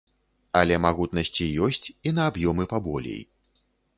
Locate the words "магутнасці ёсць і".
0.85-2.09